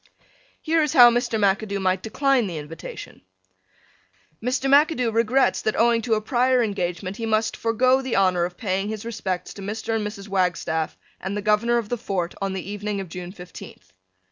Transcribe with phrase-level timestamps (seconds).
[0.63, 1.37] Here is how Mr.
[1.37, 3.21] McAdoo might decline the invitation:
[4.41, 4.67] Mr.
[4.67, 8.89] McAdoo regrets that owing to a prior engagement he must forego the honor of paying
[8.89, 9.93] his respects to Mr.
[9.95, 10.27] and Mrs.
[10.27, 13.93] Wagstaff and the Governor of the Fort on the evening of June fifteenth.